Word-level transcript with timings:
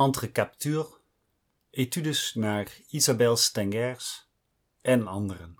Entre 0.00 0.32
Capture, 0.32 1.00
etudes 1.70 2.34
naar 2.34 2.76
Isabelle 2.88 3.36
Stengers 3.36 4.28
en 4.80 5.06
anderen. 5.06 5.58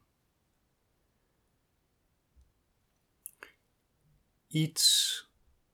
Iets 4.46 5.28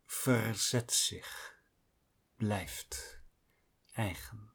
verzet 0.06 0.92
zich, 0.92 1.58
blijft 2.36 3.20
eigen, 3.92 4.52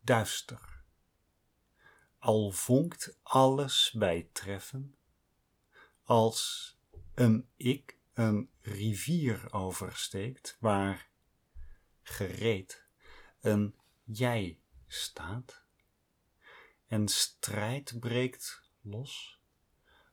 duister. 0.00 0.82
Al 2.18 2.50
vonkt 2.50 3.18
alles 3.22 3.92
bij 3.92 4.28
treffen, 4.32 4.96
als 6.02 6.76
een 7.14 7.48
ik 7.56 7.98
een 8.12 8.50
rivier 8.60 9.52
oversteekt, 9.52 10.56
waar 10.60 11.09
gereed 12.10 12.86
een 13.40 13.74
jij 14.04 14.60
staat, 14.86 15.64
en 16.86 17.08
strijd 17.08 18.00
breekt 18.00 18.62
los, 18.80 19.40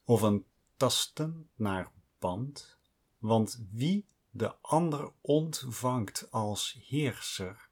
of 0.04 0.22
een 0.22 0.46
tasten 0.76 1.50
naar 1.56 1.92
band, 2.20 2.78
want 3.18 3.66
wie 3.72 4.08
de 4.30 4.56
ander 4.56 5.14
ontvangt 5.22 6.32
als 6.32 6.78
heerser, 6.88 7.70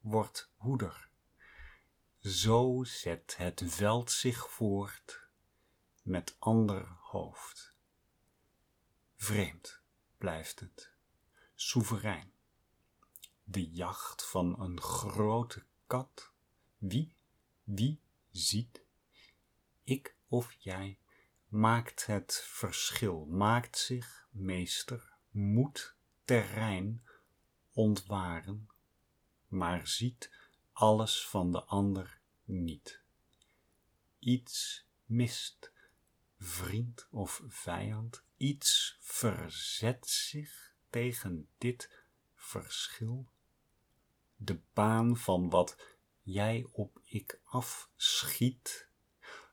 wordt 0.00 0.50
hoeder. 0.56 1.08
Zo 2.18 2.84
zet 2.84 3.36
het 3.36 3.62
veld 3.64 4.10
zich 4.10 4.50
voort 4.50 5.28
met 6.02 6.36
ander 6.38 6.86
hoofd. 7.00 7.74
Vreemd 9.16 9.80
blijft 10.18 10.60
het, 10.60 10.92
soeverein. 11.54 12.33
De 13.44 13.70
jacht 13.70 14.24
van 14.24 14.60
een 14.60 14.80
grote 14.80 15.64
kat, 15.86 16.32
wie, 16.78 17.14
wie 17.62 18.00
ziet, 18.30 18.84
ik 19.84 20.16
of 20.28 20.52
jij, 20.58 20.98
maakt 21.48 22.06
het 22.06 22.44
verschil, 22.46 23.26
maakt 23.26 23.78
zich 23.78 24.26
meester, 24.30 25.12
moet 25.30 25.96
terrein 26.24 27.04
ontwaren, 27.72 28.68
maar 29.46 29.86
ziet 29.86 30.30
alles 30.72 31.26
van 31.26 31.52
de 31.52 31.64
ander 31.64 32.20
niet. 32.44 33.02
Iets 34.18 34.86
mist, 35.04 35.72
vriend 36.38 37.06
of 37.10 37.42
vijand, 37.46 38.24
iets 38.36 38.96
verzet 39.00 40.08
zich 40.08 40.74
tegen 40.90 41.48
dit 41.58 42.04
verschil. 42.34 43.32
De 44.36 44.60
baan 44.72 45.16
van 45.16 45.50
wat 45.50 45.76
jij 46.22 46.66
op 46.72 47.00
ik 47.04 47.40
afschiet, 47.44 48.88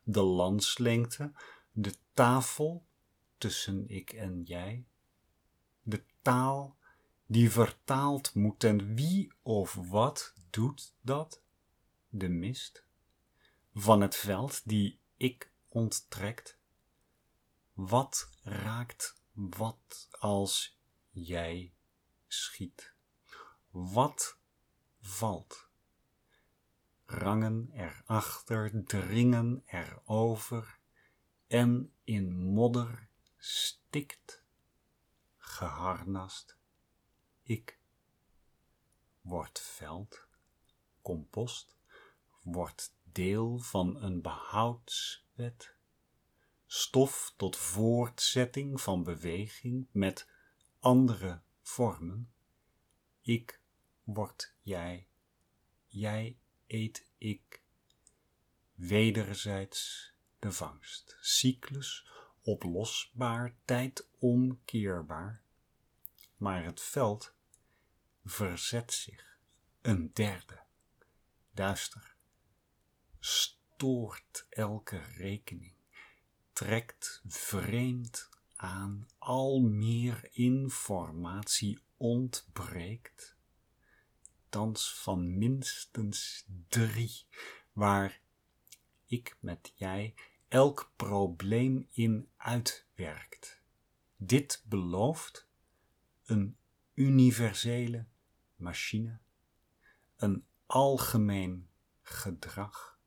de 0.03 0.21
landslengte, 0.21 1.33
de 1.71 1.95
tafel 2.13 2.85
tussen 3.37 3.89
ik 3.89 4.13
en 4.13 4.43
jij, 4.43 4.85
de 5.81 6.03
taal 6.21 6.77
die 7.25 7.51
vertaald 7.51 8.33
moet 8.33 8.63
en 8.63 8.95
wie 8.95 9.33
of 9.41 9.73
wat 9.73 10.33
doet 10.49 10.95
dat, 11.01 11.41
de 12.09 12.29
mist 12.29 12.85
van 13.73 14.01
het 14.01 14.15
veld 14.15 14.61
die 14.65 14.99
ik 15.17 15.51
onttrekt, 15.67 16.59
wat 17.73 18.29
raakt 18.43 19.21
wat 19.33 20.07
als 20.19 20.79
jij 21.09 21.73
schiet? 22.27 22.93
Wat 23.69 24.39
valt? 25.01 25.69
Rangen 27.05 27.69
erachter, 27.73 28.83
dringen 28.83 29.63
erover 29.65 30.79
en 31.47 31.93
in 32.03 32.33
modder 32.33 33.07
stikt, 33.37 34.43
geharnast, 35.37 36.57
ik. 37.43 37.79
Wordt 39.21 39.61
veld, 39.61 40.27
compost, 41.01 41.77
wordt 42.41 42.95
deel 43.03 43.59
van 43.59 44.03
een 44.03 44.21
behoudswet 44.21 45.75
stof 46.73 47.33
tot 47.37 47.57
voortzetting 47.57 48.81
van 48.81 49.03
beweging 49.03 49.87
met 49.91 50.29
andere 50.79 51.41
vormen. 51.61 52.33
Ik 53.21 53.61
word 54.03 54.55
jij, 54.61 55.07
jij 55.85 56.37
eet 56.67 57.09
ik, 57.17 57.61
wederzijds 58.73 60.11
de 60.39 60.51
vangst, 60.51 61.17
cyclus 61.19 62.09
oplosbaar, 62.41 63.55
tijd 63.65 64.07
omkeerbaar, 64.19 65.43
maar 66.37 66.63
het 66.63 66.81
veld 66.81 67.33
verzet 68.23 68.93
zich, 68.93 69.39
een 69.81 70.13
derde, 70.13 70.59
duister, 71.51 72.15
stoort 73.19 74.45
elke 74.49 74.97
rekening. 74.97 75.73
Trekt 76.53 77.21
vreemd 77.25 78.29
aan, 78.55 79.07
al 79.17 79.59
meer 79.59 80.29
informatie 80.31 81.79
ontbreekt, 81.97 83.30
van 84.93 85.37
minstens 85.37 86.45
drie, 86.67 87.25
waar 87.73 88.21
ik 89.05 89.37
met 89.39 89.73
jij 89.75 90.13
elk 90.47 90.91
probleem 90.95 91.87
in 91.91 92.29
uitwerkt. 92.37 93.61
Dit 94.15 94.63
belooft 94.65 95.47
een 96.25 96.57
universele 96.93 98.05
machine, 98.55 99.19
een 100.15 100.45
algemeen 100.65 101.69
gedrag, 102.01 102.99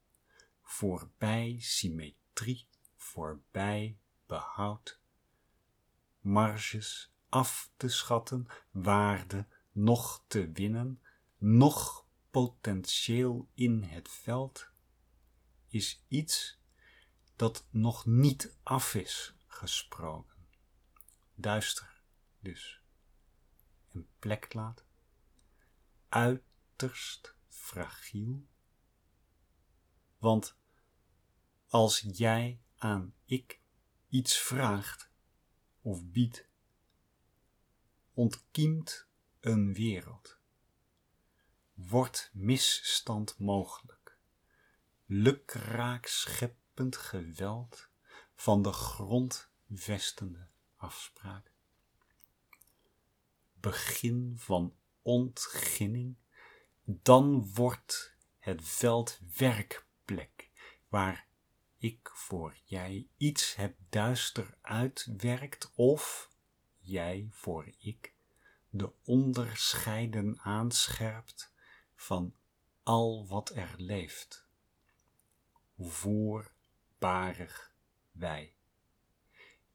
voorbij 0.63 1.57
symmetrie 1.61 2.67
voorbij 3.15 3.99
behoud, 4.27 5.01
marges 6.21 7.13
af 7.29 7.71
te 7.77 7.89
schatten, 7.89 8.47
waarde 8.71 9.47
nog 9.73 10.25
te 10.27 10.53
winnen, 10.53 11.03
nog 11.45 12.07
potentieel 12.31 13.49
in 13.55 13.83
het 13.83 14.09
veld, 14.09 14.71
is 15.69 16.05
iets 16.09 16.59
dat 17.37 17.67
nog 17.71 18.07
niet 18.07 18.57
af 18.63 18.95
is 18.95 19.37
gesproken. 19.47 20.47
Duister 21.35 22.03
dus. 22.41 22.83
Een 23.91 24.09
plek 24.19 24.55
laat, 24.55 24.85
uiterst 26.09 27.35
fragiel. 27.49 28.47
Want 30.19 30.57
als 31.69 32.01
jij 32.01 32.61
aan 32.77 33.15
ik 33.25 33.61
iets 34.09 34.39
vraagt 34.39 35.11
of 35.81 36.05
biedt, 36.05 36.49
ontkiemt 38.13 39.07
een 39.41 39.75
wereld. 39.75 40.34
Wordt 41.75 42.31
misstand 42.33 43.39
mogelijk, 43.39 44.19
lukraak 45.07 46.07
scheppend 46.07 46.97
geweld 46.97 47.89
van 48.35 48.63
de 48.63 48.73
grondvestende 48.73 50.49
afspraak. 50.77 51.53
Begin 53.53 54.35
van 54.37 54.77
ontginning, 55.03 56.17
dan 56.85 57.53
wordt 57.55 58.15
het 58.39 58.61
veld 58.65 59.21
werkplek 59.37 60.51
waar 60.89 61.27
ik 61.79 62.11
voor 62.15 62.57
jij 62.65 63.09
iets 63.17 63.55
het 63.55 63.75
duister 63.89 64.59
uitwerkt 64.61 65.73
of 65.75 66.31
jij 66.79 67.29
voor 67.31 67.73
ik 67.79 68.15
de 68.71 68.93
onderscheiden 69.05 70.41
aanscherpt 70.41 71.53
van 72.05 72.35
al 72.83 73.27
wat 73.27 73.51
er 73.51 73.75
leeft. 73.77 74.47
Voorbarig 75.79 77.75
wij. 78.13 78.57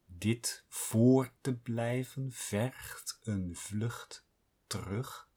Dit 0.04 0.64
voor 0.68 1.32
te 1.40 1.56
blijven 1.56 2.32
vergt 2.32 3.18
een 3.22 3.56
vlucht 3.56 4.26
terug, 4.66 5.28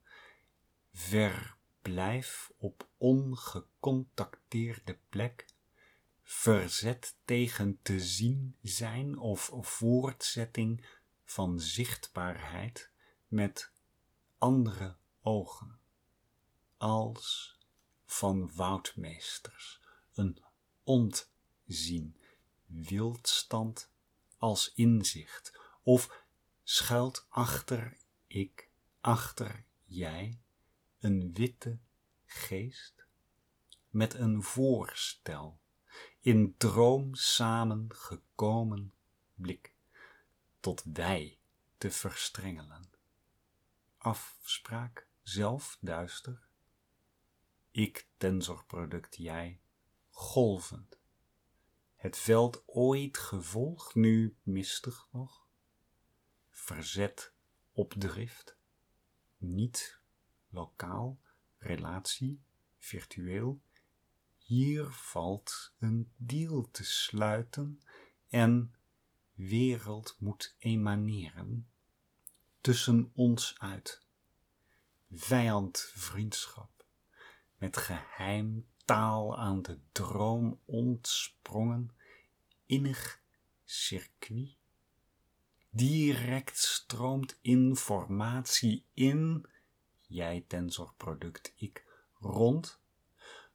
verblijf 0.92 2.51
op 2.57 2.88
ongecontacteerde 2.98 5.00
plek 5.10 5.46
verzet 6.24 7.18
tegen 7.25 7.80
te 7.81 8.00
zien 8.00 8.57
zijn 8.62 9.18
of 9.18 9.50
voortzetting 9.54 10.86
van 11.24 11.60
zichtbaarheid 11.60 12.92
met 13.28 13.72
andere 14.38 14.98
ogen. 15.22 15.81
Als 16.84 17.58
van 18.06 18.56
woudmeesters, 18.56 19.82
een 20.14 20.44
ontzien, 20.84 22.18
wildstand 22.66 23.92
als 24.38 24.74
inzicht, 24.74 25.60
of 25.84 26.26
schuilt 26.64 27.26
achter 27.30 27.98
ik, 28.28 28.70
achter 29.02 29.66
jij, 29.84 30.40
een 31.00 31.34
witte 31.34 31.80
geest? 32.26 33.06
Met 33.90 34.14
een 34.14 34.44
voorstel, 34.44 35.60
in 36.20 36.56
droom 36.58 37.16
samen 37.16 37.96
gekomen 37.96 38.94
blik, 39.34 39.76
tot 40.60 40.84
wij 40.94 41.40
te 41.78 41.92
verstrengelen. 41.92 42.90
Afspraak 43.98 45.08
zelf 45.22 45.78
duister, 45.82 46.52
ik 47.74 48.08
tensorproduct 48.18 49.16
jij, 49.18 49.62
golvend. 50.10 51.00
Het 51.96 52.18
veld 52.18 52.64
ooit 52.66 53.18
gevolgd, 53.18 53.96
nu 53.96 54.38
mistig 54.44 55.08
nog, 55.12 55.48
verzet 56.50 57.34
op 57.72 57.94
drift, 57.98 58.58
niet 59.38 60.00
lokaal, 60.50 61.20
relatie, 61.58 62.44
virtueel. 62.78 63.62
Hier 64.38 64.86
valt 64.86 65.74
een 65.80 66.12
deal 66.16 66.70
te 66.72 66.84
sluiten 66.84 67.81
en 68.28 68.75
wereld 69.34 70.16
moet 70.20 70.56
emaneren 70.58 71.70
tussen 72.62 73.12
ons 73.14 73.56
uit. 73.60 74.06
Vijand 75.12 75.92
vriendschap, 75.94 76.83
met 77.63 77.77
geheim 77.77 78.68
taal 78.86 79.38
aan 79.38 79.62
de 79.62 79.80
droom 79.92 80.60
ontsprongen, 80.65 81.92
innig 82.65 83.21
circuit. 83.63 84.57
Direct 85.69 86.57
stroomt 86.57 87.38
informatie 87.42 88.86
in, 88.94 89.45
jij 90.01 90.45
tensorproduct, 90.48 91.54
ik 91.56 91.86
rond, 92.19 92.80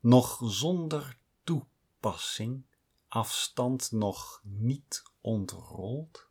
nog 0.00 0.40
zonder 0.44 1.19
toepassing, 1.44 2.64
afstand 3.08 3.93
nog 3.93 4.40
niet 4.44 5.02
ontrold, 5.20 6.28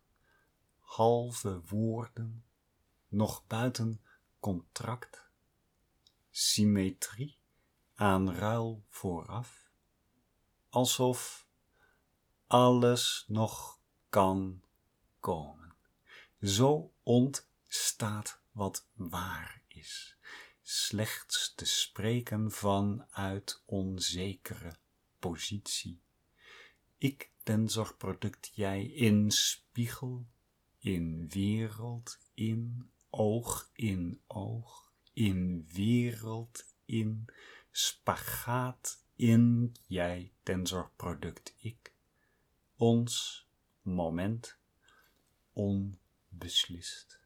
halve 0.78 1.62
woorden, 1.66 2.44
nog 3.08 3.46
buiten 3.46 4.00
contract, 4.40 5.22
symmetrie 6.30 7.37
aan 7.98 8.34
ruil 8.34 8.84
vooraf, 8.88 9.70
alsof 10.68 11.48
alles 12.46 13.24
nog 13.28 13.80
kan 14.08 14.62
komen. 15.20 15.74
Zo 16.40 16.92
ontstaat 17.02 18.40
wat 18.52 18.88
waar 18.94 19.62
is, 19.66 20.16
slechts 20.62 21.54
te 21.54 21.64
spreken 21.64 22.50
vanuit 22.50 23.62
onzekere 23.64 24.76
positie. 25.18 26.02
Ik 26.98 27.32
tensorproduct, 27.42 28.50
jij 28.54 28.84
in 28.86 29.30
spiegel, 29.30 30.26
in 30.78 31.28
wereld, 31.28 32.18
in 32.34 32.90
oog 33.10 33.70
in 33.74 34.20
oog, 34.26 34.92
in 35.12 35.68
wereld, 35.72 36.64
in 36.84 37.24
spagaat 37.78 39.04
in 39.14 39.74
jij 39.86 40.32
tensorproduct 40.42 41.54
ik, 41.56 41.92
ons 42.76 43.46
moment 43.80 44.58
onbeslist. 45.52 47.20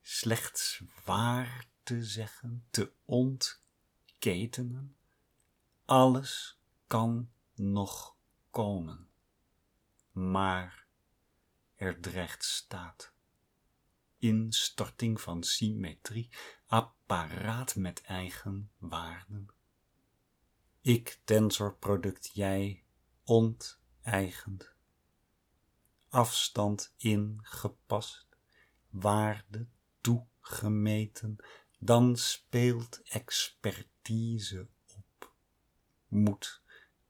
Slechts 0.00 0.82
waar 1.04 1.66
te 1.82 2.04
zeggen, 2.04 2.66
te 2.70 2.92
ontketenen, 3.04 4.96
alles 5.84 6.58
kan 6.86 7.30
nog 7.54 8.16
komen, 8.50 9.08
maar 10.10 10.86
er 11.74 12.00
dreigt 12.00 12.44
staat. 12.44 13.12
Instorting 14.18 15.20
van 15.20 15.42
symmetrie, 15.42 16.30
apparaat 16.66 17.76
met 17.76 18.02
eigen 18.02 18.70
waarden 18.78 19.53
ik 20.84 21.20
tensorproduct 21.24 22.30
jij 22.32 22.84
onteigend. 23.24 24.72
Afstand 26.08 26.94
ingepast, 26.96 28.26
waarde 28.90 29.66
toegemeten, 30.00 31.36
dan 31.78 32.16
speelt 32.16 33.02
expertise 33.02 34.68
op. 34.86 35.34
Moet 36.08 36.62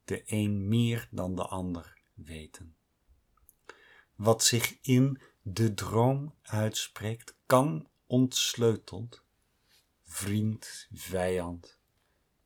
de 0.05 0.23
een 0.27 0.69
meer 0.69 1.09
dan 1.11 1.35
de 1.35 1.47
ander 1.47 1.99
weten. 2.15 2.77
Wat 4.15 4.45
zich 4.45 4.81
in 4.81 5.21
de 5.43 5.75
droom 5.75 6.35
uitspreekt, 6.43 7.37
kan 7.47 7.89
ontsleuteld, 8.07 9.25
vriend, 10.03 10.89
vijand, 10.93 11.79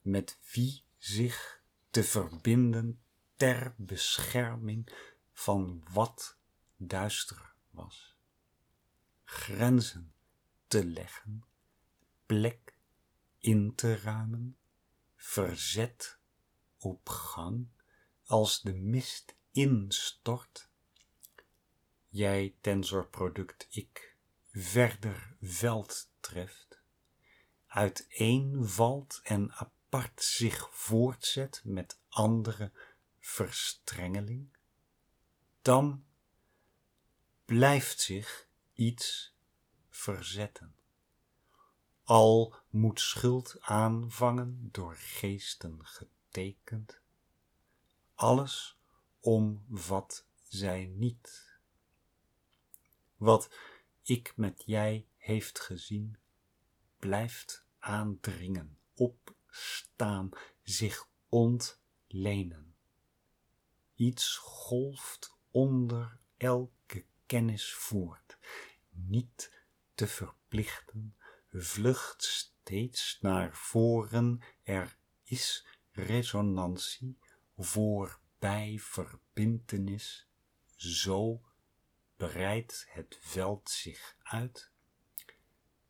met 0.01 0.37
wie 0.53 0.87
zich 0.99 1.61
te 1.89 2.03
verbinden 2.03 3.01
ter 3.35 3.73
bescherming 3.77 4.93
van 5.31 5.83
wat 5.91 6.37
duister 6.77 7.53
was. 7.69 8.17
Grenzen 9.23 10.13
te 10.67 10.85
leggen, 10.85 11.43
plek 12.25 12.75
in 13.37 13.75
te 13.75 13.95
ruimen, 13.95 14.57
verzet 15.15 16.19
op 16.77 17.09
gang 17.09 17.67
als 18.23 18.61
de 18.61 18.73
mist 18.73 19.35
instort. 19.51 20.69
Jij 22.07 22.55
tensorproduct 22.61 23.67
ik 23.69 24.15
verder 24.51 25.35
veld 25.41 26.11
treft, 26.19 26.81
uiteenvalt 27.67 29.19
en 29.23 29.51
zich 30.15 30.69
voortzet 30.71 31.61
met 31.63 31.99
andere 32.07 32.71
verstrengeling, 33.19 34.57
dan 35.61 36.05
blijft 37.45 37.99
zich 37.99 38.47
iets 38.73 39.33
verzetten. 39.89 40.75
Al 42.03 42.55
moet 42.69 42.99
schuld 42.99 43.61
aanvangen 43.61 44.69
door 44.71 44.95
geesten 44.95 45.85
getekend, 45.85 47.01
alles 48.13 48.77
omvat 49.19 50.25
zij 50.43 50.85
niet. 50.85 51.57
Wat 53.17 53.49
ik 54.03 54.33
met 54.35 54.63
jij 54.65 55.07
heeft 55.17 55.59
gezien, 55.59 56.17
blijft 56.97 57.65
aandringen 57.79 58.77
op 58.93 59.37
staan, 59.49 60.29
zich 60.63 61.09
ontlenen. 61.29 62.75
Iets 63.95 64.37
golft 64.37 65.37
onder 65.51 66.19
elke 66.37 67.05
kennis 67.25 67.73
voort, 67.73 68.37
niet 68.89 69.63
te 69.93 70.07
verplichten, 70.07 71.15
vlucht 71.51 72.23
steeds 72.23 73.17
naar 73.21 73.55
voren, 73.55 74.41
er 74.63 74.97
is 75.23 75.67
resonantie, 75.91 77.19
voorbij 77.57 78.77
verbintenis, 78.79 80.27
zo 80.75 81.41
breidt 82.17 82.85
het 82.89 83.17
veld 83.21 83.69
zich 83.69 84.15
uit. 84.23 84.71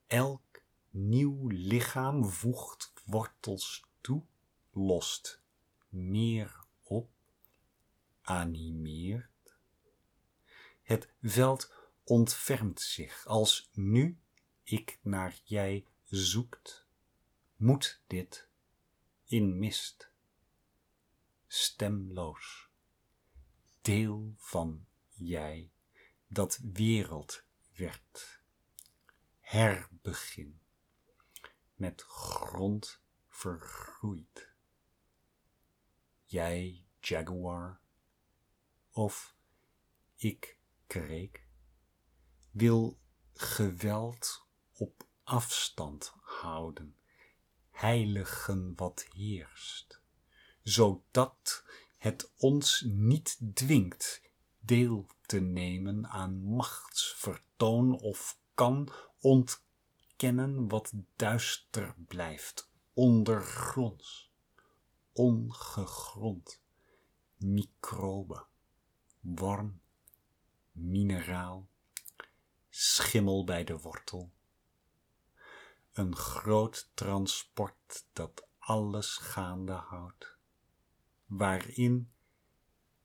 Elk 0.07 0.61
nieuw 0.89 1.47
lichaam 1.47 2.25
voegt 2.25 2.91
wortels 3.09 3.85
toe, 4.01 4.23
lost 4.71 5.41
meer 5.89 6.63
op, 6.83 7.09
animeert. 8.21 9.57
Het 10.81 11.09
veld 11.21 11.73
ontfermt 12.03 12.81
zich 12.81 13.25
als 13.25 13.69
nu 13.73 14.19
ik 14.63 14.99
naar 15.01 15.39
jij 15.43 15.85
zoekt, 16.05 16.85
moet 17.55 18.01
dit 18.07 18.47
in 19.25 19.59
mist, 19.59 20.11
stemloos, 21.47 22.69
deel 23.81 24.33
van 24.37 24.85
jij 25.09 25.71
dat 26.27 26.59
wereld 26.73 27.43
werd, 27.75 28.41
herbegin 29.39 30.59
met 31.75 32.01
grond 32.49 33.01
vergroeit. 33.27 34.53
Jij 36.25 36.85
jaguar 36.99 37.81
of 38.91 39.35
ik 40.15 40.57
kreek 40.87 41.47
wil 42.51 42.99
geweld 43.33 44.47
op 44.73 45.07
afstand 45.23 46.13
houden, 46.21 46.97
heiligen 47.69 48.75
wat 48.75 49.05
heerst, 49.13 50.01
zodat 50.63 51.65
het 51.97 52.31
ons 52.37 52.81
niet 52.87 53.39
dwingt 53.53 54.21
deel 54.59 55.07
te 55.21 55.39
nemen 55.39 56.07
aan 56.07 56.41
machtsvertoon 56.41 57.99
of 57.99 58.39
kan 58.53 58.93
ontkennen 59.19 59.67
wat 60.67 60.93
duister 61.15 61.95
blijft, 62.07 62.71
ondergronds, 62.93 64.31
ongegrond, 65.13 66.61
microbe, 67.37 68.45
worm, 69.19 69.81
mineraal, 70.71 71.67
schimmel 72.69 73.43
bij 73.43 73.63
de 73.63 73.79
wortel. 73.79 74.31
Een 75.91 76.15
groot 76.15 76.91
transport 76.93 78.05
dat 78.13 78.47
alles 78.57 79.17
gaande 79.17 79.71
houdt, 79.71 80.37
waarin 81.25 82.11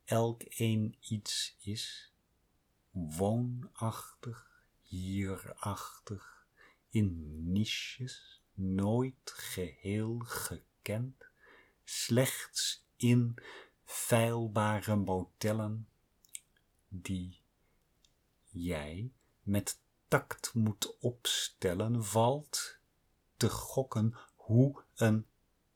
elk 0.04 0.42
een 0.48 0.96
iets 1.00 1.56
is, 1.58 2.14
woonachtig, 2.90 4.66
hierachtig, 4.80 6.43
in 6.94 7.42
niches, 7.52 8.42
nooit 8.52 9.32
geheel 9.34 10.18
gekend, 10.18 11.26
slechts 11.84 12.86
in 12.96 13.34
feilbare 13.84 14.96
modellen 14.96 15.88
die 16.88 17.40
jij 18.50 19.12
met 19.42 19.80
tact 20.08 20.54
moet 20.54 20.98
opstellen, 20.98 22.04
valt 22.04 22.78
te 23.36 23.50
gokken 23.50 24.14
hoe 24.34 24.82
een 24.94 25.26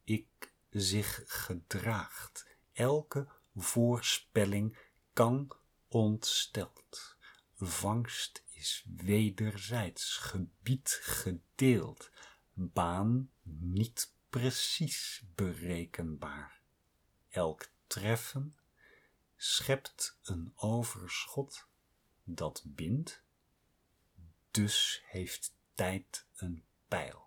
ik 0.04 0.54
zich 0.70 1.22
gedraagt. 1.26 2.46
Elke 2.72 3.28
voorspelling 3.56 4.78
kan 5.12 5.52
ontsteld. 5.88 7.16
Vangst 7.56 8.42
is 8.58 8.84
wederzijds, 8.96 10.16
gebied 10.16 10.98
gedeeld, 11.02 12.10
baan 12.52 13.30
niet 13.42 14.14
precies 14.28 15.22
berekenbaar. 15.34 16.60
Elk 17.28 17.70
treffen 17.86 18.56
schept 19.36 20.18
een 20.22 20.52
overschot 20.56 21.68
dat 22.24 22.62
bindt, 22.66 23.22
dus 24.50 25.02
heeft 25.04 25.54
tijd 25.74 26.26
een 26.36 26.64
pijl. 26.88 27.26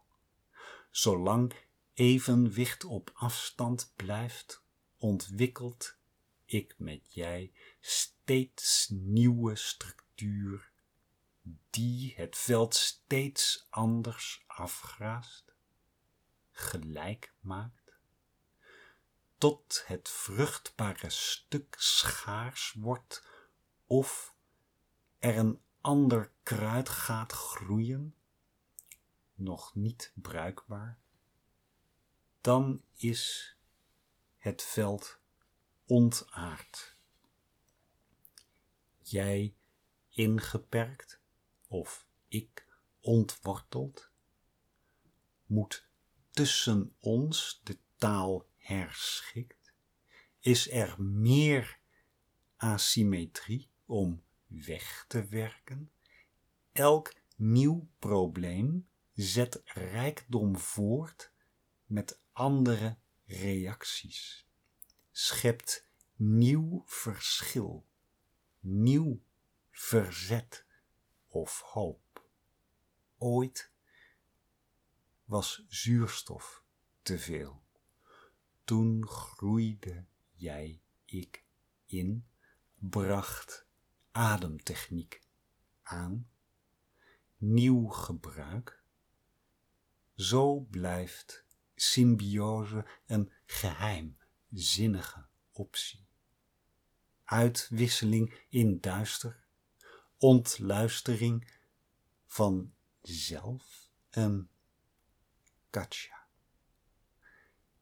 Zolang 0.90 1.54
evenwicht 1.94 2.84
op 2.84 3.12
afstand 3.14 3.94
blijft, 3.96 4.64
ontwikkelt 4.98 5.98
ik 6.46 6.76
met 6.78 7.14
jij 7.14 7.54
steeds 7.80 8.88
nieuwe 8.90 9.56
structuur, 9.56 10.71
die 11.70 12.14
het 12.16 12.38
veld 12.38 12.76
steeds 12.76 13.68
anders 13.70 14.44
afgraast, 14.48 15.56
gelijk 16.52 17.34
maakt, 17.40 18.00
tot 19.38 19.84
het 19.86 20.10
vruchtbare 20.10 21.10
stuk 21.10 21.76
schaars 21.80 22.74
wordt 22.74 23.28
of 23.86 24.36
er 25.20 25.38
een 25.38 25.62
ander 25.82 26.32
kruid 26.44 26.90
gaat 26.90 27.32
groeien, 27.32 28.16
nog 29.34 29.76
niet 29.76 30.12
bruikbaar, 30.16 31.00
dan 32.42 32.84
is 32.94 33.56
het 34.38 34.64
veld 34.64 35.20
ontaard. 35.86 36.96
Jij 39.00 39.56
ingeperkt 40.10 41.21
of 41.72 42.08
ik 42.28 42.66
ontworteld, 43.00 44.12
moet 45.46 45.88
tussen 46.30 46.96
ons 47.00 47.62
de 47.64 47.78
taal 47.96 48.50
herschikt, 48.58 49.74
is 50.40 50.72
er 50.72 51.02
meer 51.02 51.80
asymmetrie 52.56 53.70
om 53.86 54.24
weg 54.48 55.06
te 55.08 55.26
werken. 55.26 55.92
Elk 56.72 57.14
nieuw 57.36 57.90
probleem 58.00 58.88
zet 59.14 59.62
rijkdom 59.66 60.58
voort 60.58 61.34
met 61.86 62.22
andere 62.32 62.98
reacties 63.26 64.48
schept 65.12 65.88
nieuw 66.16 66.84
verschil, 66.86 67.88
nieuw 68.60 69.24
verzet 69.70 70.66
of 71.32 71.62
hoop. 71.62 72.30
Ooit 73.18 73.72
was 75.24 75.66
zuurstof 75.68 76.64
te 77.02 77.20
veel. 77.20 77.64
Toen 78.64 79.08
groeide 79.08 80.06
jij, 80.32 80.82
ik 81.06 81.46
in, 81.86 82.28
bracht 82.76 83.68
ademtechniek 84.12 85.22
aan, 85.82 86.30
nieuw 87.38 87.88
gebruik. 87.88 88.84
Zo 90.16 90.60
blijft 90.60 91.46
symbiose 91.76 92.86
een 93.06 93.32
geheim 93.46 94.18
zinnige 94.50 95.26
optie. 95.52 96.08
Uitwisseling 97.24 98.46
in 98.50 98.80
duister, 98.80 99.41
ontluistering 100.22 101.52
van 102.26 102.74
zelf 103.02 103.90
een 104.10 104.50
katja, 105.70 106.28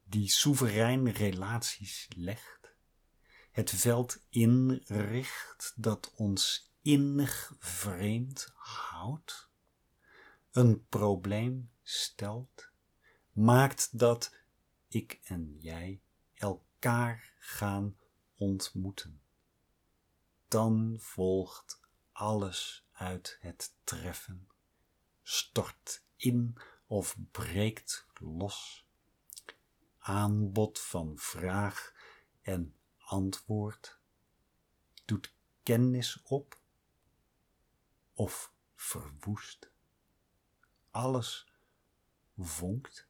die 0.03 0.29
soeverein 0.29 1.09
relaties 1.11 2.07
legt, 2.15 2.73
het 3.51 3.69
veld 3.69 4.25
inricht 4.29 5.73
dat 5.75 6.13
ons 6.15 6.71
innig 6.81 7.53
vreemd 7.59 8.51
houdt, 8.55 9.49
een 10.51 10.87
probleem 10.87 11.71
stelt, 11.83 12.69
maakt 13.31 13.99
dat 13.99 14.35
ik 14.87 15.19
en 15.23 15.55
jij 15.57 16.01
elkaar 16.33 17.33
gaan 17.39 17.97
ontmoeten. 18.35 19.21
Dan 20.47 20.95
volgt 20.99 21.78
alles 22.19 22.87
uit 22.91 23.37
het 23.39 23.75
treffen, 23.83 24.49
stort 25.21 26.03
in 26.15 26.57
of 26.85 27.15
breekt 27.31 28.05
los. 28.13 28.87
Aanbod 29.97 30.79
van 30.79 31.17
vraag 31.17 31.93
en 32.41 32.75
antwoord 32.97 33.99
doet 35.05 35.33
kennis 35.63 36.21
op 36.23 36.61
of 38.13 38.53
verwoest. 38.75 39.71
Alles 40.89 41.51
vonkt, 42.37 43.07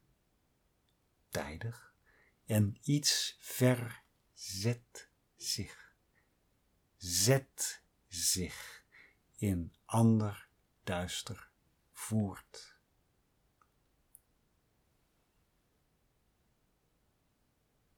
tijdig 1.30 1.94
en 2.46 2.78
iets 2.82 3.38
verzet 3.39 5.10
zich, 5.36 5.96
zet 6.98 7.84
zich 8.08 8.78
in 9.39 9.72
ander 9.86 10.48
duister 10.84 11.50
voort. 11.93 12.78